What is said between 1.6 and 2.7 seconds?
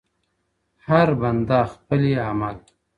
خپل ئې عمل.